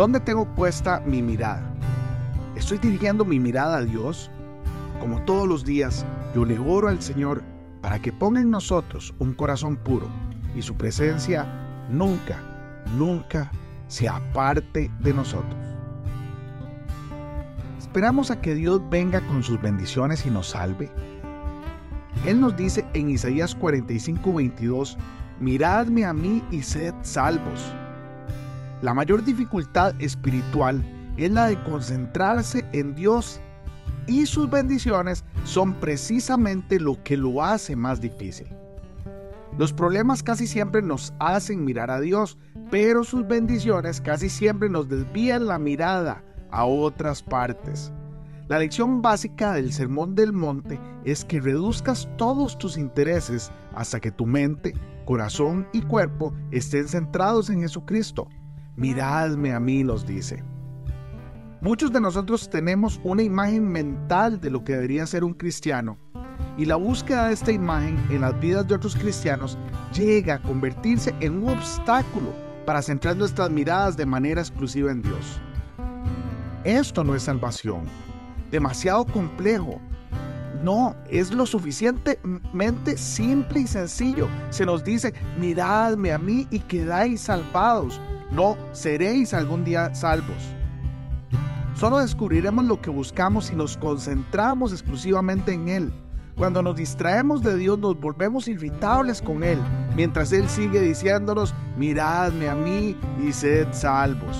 ¿Dónde 0.00 0.18
tengo 0.18 0.46
puesta 0.54 1.02
mi 1.04 1.20
mirada? 1.20 1.62
¿Estoy 2.56 2.78
dirigiendo 2.78 3.22
mi 3.22 3.38
mirada 3.38 3.76
a 3.76 3.82
Dios? 3.82 4.30
Como 4.98 5.22
todos 5.26 5.46
los 5.46 5.62
días, 5.62 6.06
yo 6.34 6.46
le 6.46 6.58
oro 6.58 6.88
al 6.88 7.02
Señor 7.02 7.42
para 7.82 8.00
que 8.00 8.10
ponga 8.10 8.40
en 8.40 8.50
nosotros 8.50 9.12
un 9.18 9.34
corazón 9.34 9.76
puro 9.76 10.08
y 10.56 10.62
su 10.62 10.74
presencia 10.74 11.46
nunca, 11.90 12.38
nunca 12.96 13.50
se 13.88 14.08
aparte 14.08 14.90
de 15.00 15.12
nosotros. 15.12 15.60
¿Esperamos 17.78 18.30
a 18.30 18.40
que 18.40 18.54
Dios 18.54 18.80
venga 18.88 19.20
con 19.26 19.42
sus 19.42 19.60
bendiciones 19.60 20.24
y 20.24 20.30
nos 20.30 20.48
salve? 20.48 20.90
Él 22.24 22.40
nos 22.40 22.56
dice 22.56 22.86
en 22.94 23.10
Isaías 23.10 23.54
45, 23.54 24.32
22, 24.32 24.96
miradme 25.40 26.06
a 26.06 26.14
mí 26.14 26.42
y 26.50 26.62
sed 26.62 26.94
salvos. 27.02 27.74
La 28.82 28.94
mayor 28.94 29.24
dificultad 29.24 29.94
espiritual 30.00 30.82
es 31.16 31.30
la 31.30 31.46
de 31.46 31.62
concentrarse 31.64 32.64
en 32.72 32.94
Dios 32.94 33.40
y 34.06 34.24
sus 34.26 34.48
bendiciones 34.48 35.24
son 35.44 35.74
precisamente 35.74 36.80
lo 36.80 37.02
que 37.02 37.16
lo 37.16 37.42
hace 37.42 37.76
más 37.76 38.00
difícil. 38.00 38.48
Los 39.58 39.72
problemas 39.72 40.22
casi 40.22 40.46
siempre 40.46 40.80
nos 40.80 41.12
hacen 41.18 41.64
mirar 41.64 41.90
a 41.90 42.00
Dios, 42.00 42.38
pero 42.70 43.04
sus 43.04 43.26
bendiciones 43.28 44.00
casi 44.00 44.30
siempre 44.30 44.70
nos 44.70 44.88
desvían 44.88 45.46
la 45.46 45.58
mirada 45.58 46.24
a 46.50 46.64
otras 46.64 47.22
partes. 47.22 47.92
La 48.48 48.58
lección 48.58 49.02
básica 49.02 49.52
del 49.52 49.72
Sermón 49.72 50.14
del 50.14 50.32
Monte 50.32 50.80
es 51.04 51.24
que 51.24 51.40
reduzcas 51.40 52.08
todos 52.16 52.58
tus 52.58 52.78
intereses 52.78 53.52
hasta 53.74 54.00
que 54.00 54.10
tu 54.10 54.26
mente, 54.26 54.72
corazón 55.04 55.68
y 55.72 55.82
cuerpo 55.82 56.32
estén 56.50 56.88
centrados 56.88 57.50
en 57.50 57.60
Jesucristo. 57.60 58.26
Miradme 58.76 59.52
a 59.52 59.60
mí, 59.60 59.84
nos 59.84 60.06
dice. 60.06 60.42
Muchos 61.60 61.92
de 61.92 62.00
nosotros 62.00 62.48
tenemos 62.48 63.00
una 63.04 63.22
imagen 63.22 63.68
mental 63.68 64.40
de 64.40 64.50
lo 64.50 64.64
que 64.64 64.72
debería 64.72 65.06
ser 65.06 65.24
un 65.24 65.34
cristiano 65.34 65.98
y 66.56 66.64
la 66.66 66.76
búsqueda 66.76 67.28
de 67.28 67.34
esta 67.34 67.52
imagen 67.52 67.98
en 68.10 68.20
las 68.20 68.38
vidas 68.40 68.66
de 68.68 68.74
otros 68.74 68.94
cristianos 68.94 69.56
llega 69.94 70.34
a 70.34 70.42
convertirse 70.42 71.14
en 71.20 71.42
un 71.42 71.50
obstáculo 71.50 72.34
para 72.66 72.82
centrar 72.82 73.16
nuestras 73.16 73.50
miradas 73.50 73.96
de 73.96 74.06
manera 74.06 74.40
exclusiva 74.40 74.90
en 74.90 75.02
Dios. 75.02 75.40
Esto 76.64 77.02
no 77.02 77.14
es 77.14 77.22
salvación, 77.22 77.84
demasiado 78.50 79.06
complejo. 79.06 79.80
No, 80.62 80.94
es 81.08 81.32
lo 81.32 81.46
suficientemente 81.46 82.96
simple 82.98 83.60
y 83.60 83.66
sencillo. 83.66 84.28
Se 84.50 84.66
nos 84.66 84.84
dice, 84.84 85.14
miradme 85.38 86.12
a 86.12 86.18
mí 86.18 86.46
y 86.50 86.58
quedáis 86.60 87.22
salvados. 87.22 88.00
No, 88.30 88.56
seréis 88.72 89.32
algún 89.32 89.64
día 89.64 89.94
salvos. 89.94 90.36
Solo 91.74 91.98
descubriremos 91.98 92.66
lo 92.66 92.80
que 92.80 92.90
buscamos 92.90 93.46
si 93.46 93.56
nos 93.56 93.76
concentramos 93.78 94.72
exclusivamente 94.72 95.52
en 95.52 95.68
Él. 95.68 95.92
Cuando 96.36 96.62
nos 96.62 96.76
distraemos 96.76 97.42
de 97.42 97.56
Dios 97.56 97.78
nos 97.78 97.98
volvemos 97.98 98.48
irritables 98.48 99.20
con 99.22 99.42
Él, 99.42 99.58
mientras 99.96 100.32
Él 100.32 100.48
sigue 100.48 100.80
diciéndonos, 100.80 101.54
miradme 101.76 102.48
a 102.48 102.54
mí 102.54 102.96
y 103.22 103.32
sed 103.32 103.68
salvos. 103.72 104.36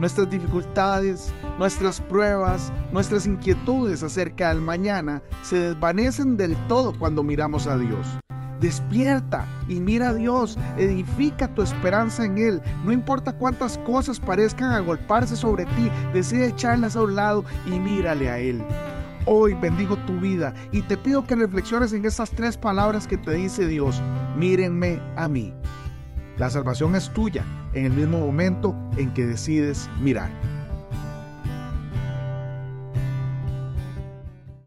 Nuestras 0.00 0.30
dificultades, 0.30 1.30
nuestras 1.58 2.00
pruebas, 2.00 2.72
nuestras 2.90 3.26
inquietudes 3.26 4.02
acerca 4.02 4.48
del 4.48 4.62
mañana 4.62 5.22
se 5.42 5.58
desvanecen 5.58 6.38
del 6.38 6.56
todo 6.68 6.98
cuando 6.98 7.22
miramos 7.22 7.66
a 7.66 7.76
Dios. 7.76 8.06
Despierta 8.60 9.46
y 9.68 9.78
mira 9.78 10.08
a 10.08 10.14
Dios, 10.14 10.58
edifica 10.78 11.54
tu 11.54 11.60
esperanza 11.60 12.24
en 12.24 12.38
Él. 12.38 12.62
No 12.82 12.92
importa 12.92 13.34
cuántas 13.34 13.76
cosas 13.76 14.18
parezcan 14.18 14.72
agolparse 14.72 15.36
sobre 15.36 15.66
ti, 15.66 15.90
decide 16.14 16.46
echarlas 16.46 16.96
a 16.96 17.02
un 17.02 17.14
lado 17.14 17.44
y 17.66 17.78
mírale 17.78 18.30
a 18.30 18.38
Él. 18.38 18.64
Hoy 19.26 19.52
bendigo 19.52 19.98
tu 20.06 20.18
vida 20.18 20.54
y 20.72 20.80
te 20.80 20.96
pido 20.96 21.26
que 21.26 21.36
reflexiones 21.36 21.92
en 21.92 22.06
estas 22.06 22.30
tres 22.30 22.56
palabras 22.56 23.06
que 23.06 23.18
te 23.18 23.32
dice 23.32 23.66
Dios. 23.66 24.00
Mírenme 24.34 24.98
a 25.16 25.28
mí. 25.28 25.52
La 26.38 26.50
salvación 26.50 26.96
es 26.96 27.12
tuya 27.12 27.44
en 27.74 27.86
el 27.86 27.92
mismo 27.92 28.18
momento 28.18 28.74
en 28.96 29.12
que 29.12 29.26
decides 29.26 29.88
mirar. 30.00 30.30